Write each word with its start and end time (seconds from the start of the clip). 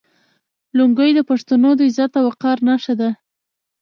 لونګۍ 0.77 1.11
د 1.15 1.19
پښتنو 1.29 1.69
د 1.77 1.81
عزت 1.89 2.11
او 2.19 2.23
وقار 2.27 2.57
نښه 2.67 2.93
ده. 3.01 3.09